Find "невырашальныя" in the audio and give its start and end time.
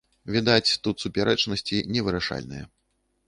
1.97-2.63